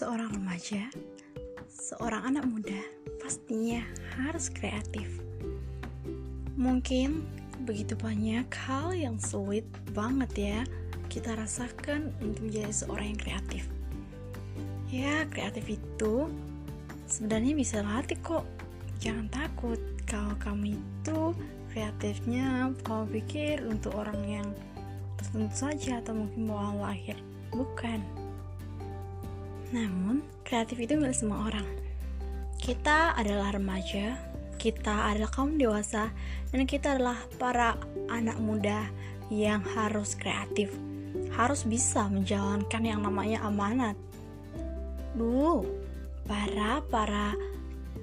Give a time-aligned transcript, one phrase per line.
[0.00, 0.88] seorang remaja,
[1.68, 2.80] seorang anak muda
[3.20, 3.84] pastinya
[4.16, 5.20] harus kreatif.
[6.56, 7.20] Mungkin
[7.68, 10.60] begitu banyak hal yang sulit banget ya
[11.12, 13.68] kita rasakan untuk menjadi seorang yang kreatif.
[14.88, 16.32] Ya, kreatif itu
[17.04, 18.48] sebenarnya bisa latih kok.
[19.04, 19.76] Jangan takut
[20.08, 21.36] kalau kamu itu
[21.76, 24.48] kreatifnya kamu pikir untuk orang yang
[25.20, 27.20] tertentu saja atau mungkin mau lahir.
[27.52, 28.19] Bukan.
[29.70, 31.66] Namun, kreatif itu milik semua orang.
[32.58, 34.18] Kita adalah remaja,
[34.60, 36.12] kita adalah kaum dewasa,
[36.50, 37.78] dan kita adalah para
[38.10, 38.90] anak muda
[39.30, 40.74] yang harus kreatif,
[41.32, 43.94] harus bisa menjalankan yang namanya amanat.
[45.14, 45.64] Dulu,
[46.26, 47.32] para para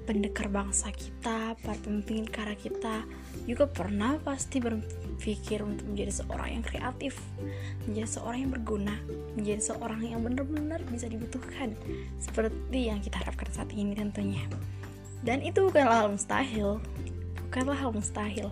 [0.08, 3.04] pendekar bangsa kita, para pemimpin kara kita
[3.44, 7.14] juga pernah pasti berpikir untuk menjadi seorang yang kreatif,
[7.86, 8.94] menjadi seorang yang berguna,
[9.36, 11.76] menjadi seorang yang benar-benar bisa dibutuhkan
[12.18, 14.42] seperti yang kita harapkan saat ini tentunya.
[15.22, 16.78] Dan itu bukanlah hal mustahil,
[17.48, 18.48] bukanlah hal mustahil.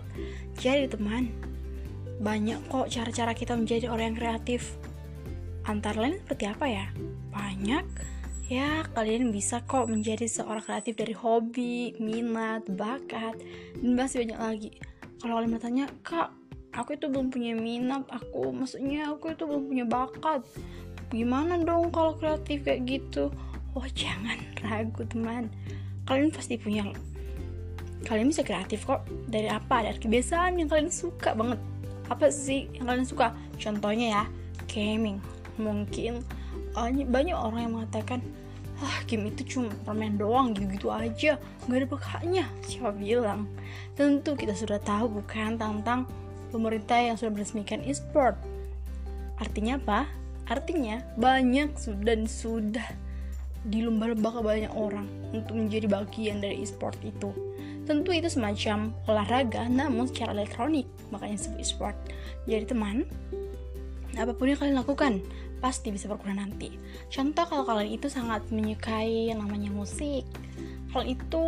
[0.59, 1.31] Jadi teman,
[2.17, 4.75] banyak kok cara-cara kita menjadi orang yang kreatif.
[5.67, 6.85] Antara lain seperti apa ya?
[7.31, 7.85] Banyak
[8.47, 13.35] ya kalian bisa kok menjadi seorang kreatif dari hobi, minat, bakat,
[13.75, 14.69] dan masih banyak lagi.
[15.19, 16.31] Kalau kalian bertanya, kak,
[16.71, 20.47] aku itu belum punya minat, aku maksudnya aku itu belum punya bakat.
[21.11, 23.31] Gimana dong kalau kreatif kayak gitu?
[23.75, 25.51] Oh jangan ragu teman,
[26.07, 26.87] kalian pasti punya.
[28.07, 29.83] Kalian bisa kreatif kok dari apa?
[29.83, 31.59] Dari kebiasaan yang kalian suka banget.
[32.07, 33.35] Apa sih yang kalian suka?
[33.59, 34.23] Contohnya ya,
[34.71, 35.19] gaming.
[35.59, 36.23] Mungkin
[37.07, 38.19] banyak orang yang mengatakan
[38.77, 41.41] ah game itu cuma permain doang gitu-gitu aja.
[41.65, 43.49] Nggak ada bakatnya siapa bilang.
[43.97, 46.05] Tentu kita sudah tahu bukan tentang
[46.53, 48.37] pemerintah yang sudah meresmikan e-sport.
[49.41, 50.05] Artinya apa?
[50.47, 52.85] Artinya banyak dan sudah
[53.67, 57.33] dilomba-lomba ke banyak orang untuk menjadi bagian dari e-sport itu.
[57.83, 61.95] Tentu itu semacam olahraga namun secara elektronik makanya disebut e-sport.
[62.47, 63.03] Jadi teman
[64.23, 65.13] apa pun yang kalian lakukan
[65.61, 66.73] pasti bisa berguna nanti.
[67.09, 70.25] Contoh kalau kalian itu sangat menyukai yang namanya musik,
[70.93, 71.43] kalian itu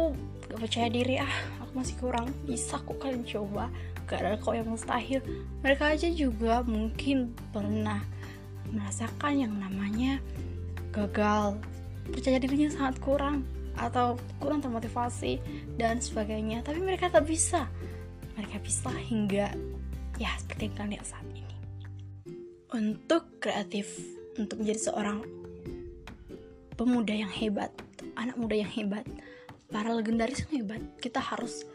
[0.50, 3.70] gak percaya diri ah aku masih kurang bisa kok kalian coba.
[4.10, 5.22] Gak ada kok yang mustahil.
[5.62, 8.02] Mereka aja juga mungkin pernah
[8.74, 10.18] merasakan yang namanya
[10.90, 11.62] gagal.
[12.10, 13.46] Percaya dirinya sangat kurang
[13.78, 15.38] atau kurang termotivasi
[15.78, 16.66] dan sebagainya.
[16.66, 17.70] Tapi mereka tak bisa.
[18.34, 19.54] Mereka bisa hingga
[20.18, 21.59] ya seperti yang kalian lihat saat ini
[22.70, 23.98] untuk kreatif
[24.38, 25.26] untuk menjadi seorang
[26.78, 27.74] pemuda yang hebat
[28.16, 29.04] anak muda yang hebat
[29.70, 31.66] para legendaris yang hebat kita harus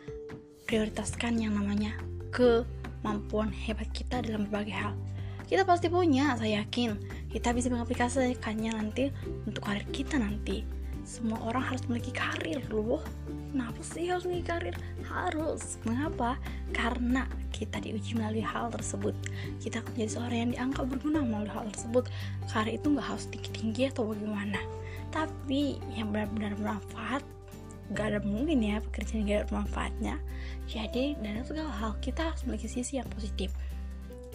[0.65, 1.94] prioritaskan yang namanya
[2.34, 4.93] kemampuan hebat kita dalam berbagai hal.
[5.44, 6.97] Kita pasti punya saya yakin.
[7.28, 9.12] Kita bisa mengaplikasikannya nanti
[9.44, 10.65] untuk karir kita nanti.
[11.05, 13.05] Semua orang harus memiliki karir loh.
[13.53, 14.75] Kenapa sih harus memiliki karir?
[15.05, 15.76] Harus.
[15.84, 16.41] Mengapa?
[16.72, 19.15] Karena kita diuji melalui hal tersebut.
[19.63, 22.11] Kita akan menjadi seorang yang dianggap berguna melalui hal tersebut.
[22.51, 24.59] Karena itu nggak harus tinggi-tinggi atau bagaimana.
[25.15, 27.23] Tapi yang benar-benar bermanfaat
[27.93, 30.15] gak ada mungkin ya pekerjaan yang gak ada bermanfaatnya
[30.65, 33.53] jadi dalam segala hal kita harus memiliki sisi yang positif.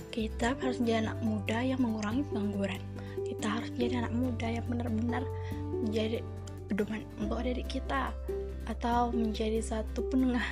[0.10, 2.82] Kita harus menjadi anak muda yang mengurangi pengangguran.
[3.26, 5.24] Kita harus menjadi anak muda yang benar-benar
[5.86, 6.18] menjadi
[6.70, 8.14] pedoman untuk diri kita
[8.70, 10.46] atau menjadi satu penengah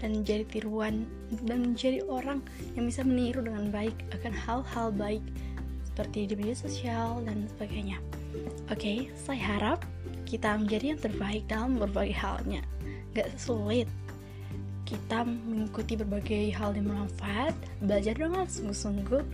[0.00, 1.08] dan menjadi tiruan
[1.48, 2.44] dan menjadi orang
[2.76, 5.24] yang bisa meniru dengan baik akan hal-hal baik
[5.96, 7.96] seperti di media sosial dan sebagainya.
[8.68, 9.80] Oke, okay, saya harap
[10.28, 12.60] kita menjadi yang terbaik dalam berbagai halnya.
[13.16, 13.88] Gak sulit.
[14.84, 19.24] Kita mengikuti berbagai hal yang bermanfaat, belajar dengan sungguh-sungguh,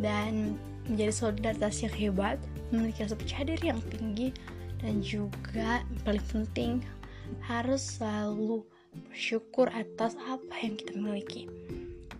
[0.00, 0.54] dan
[0.86, 2.36] menjadi solidaritas yang hebat,
[2.70, 4.30] memiliki rasa percaya diri yang tinggi,
[4.80, 6.72] dan juga paling penting
[7.44, 8.64] harus selalu
[9.14, 11.46] bersyukur atas apa yang kita miliki.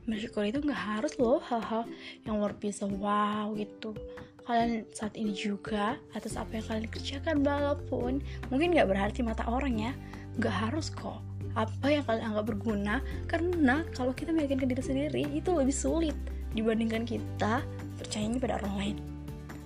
[0.05, 1.89] Bersyukur itu nggak harus loh hal-hal
[2.23, 3.97] yang luar biasa wow gitu.
[4.45, 8.21] Kalian saat ini juga atas apa yang kalian kerjakan walaupun
[8.53, 9.93] mungkin nggak berarti mata orang ya
[10.37, 11.19] nggak harus kok.
[11.59, 13.01] Apa yang kalian anggap berguna
[13.31, 16.17] karena kalau kita meyakinkan diri sendiri itu lebih sulit
[16.53, 17.65] dibandingkan kita
[17.97, 18.97] percayanya pada orang lain.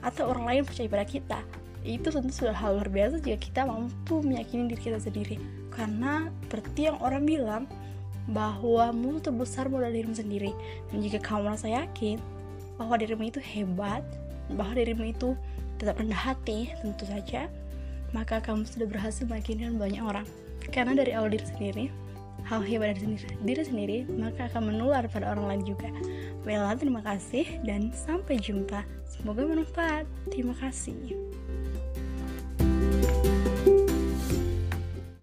[0.00, 1.40] Atau orang lain percaya pada kita.
[1.82, 6.90] Itu tentu sudah hal luar biasa jika kita mampu meyakini diri kita sendiri karena seperti
[6.90, 7.64] yang orang bilang
[8.28, 10.50] bahwa mulut terbesar modal dirimu sendiri.
[10.90, 12.18] Dan jika kamu merasa yakin
[12.76, 14.02] bahwa dirimu itu hebat
[14.58, 15.38] bahwa dirimu itu
[15.78, 17.46] tetap rendah hati tentu saja
[18.10, 20.26] maka kamu sudah berhasil meyakinkan banyak orang.
[20.72, 21.86] Karena dari awal diri sendiri
[22.48, 25.88] hal hebat dari sendiri, diri sendiri maka akan menular pada orang lain juga.
[26.48, 28.84] Bella terima kasih dan sampai jumpa.
[29.04, 30.08] Semoga bermanfaat.
[30.32, 31.27] Terima kasih